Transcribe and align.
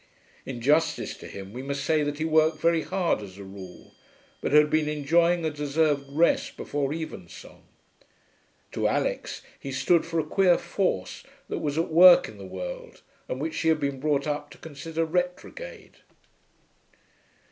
In 0.47 0.61
justice 0.61 1.15
to 1.17 1.27
him 1.27 1.53
we 1.53 1.61
must 1.61 1.83
say 1.83 2.01
that 2.01 2.17
he 2.17 2.25
worked 2.25 2.57
very 2.57 2.81
hard 2.81 3.21
as 3.21 3.37
a 3.37 3.43
rule, 3.43 3.93
but 4.41 4.51
had 4.51 4.67
been 4.71 4.89
enjoying 4.89 5.45
a 5.45 5.51
deserved 5.51 6.05
rest 6.09 6.57
before 6.57 6.91
evensong. 6.91 7.61
To 8.71 8.87
Alix 8.87 9.43
he 9.59 9.71
stood 9.71 10.03
for 10.03 10.19
a 10.19 10.25
queer 10.25 10.57
force 10.57 11.21
that 11.49 11.59
was 11.59 11.77
at 11.77 11.91
work 11.91 12.27
in 12.27 12.39
the 12.39 12.45
world 12.47 13.03
and 13.29 13.39
which 13.39 13.53
she 13.53 13.67
had 13.67 13.79
been 13.79 13.99
brought 13.99 14.25
up 14.25 14.49
to 14.49 14.57
consider 14.57 15.05
retrograde. 15.05 15.97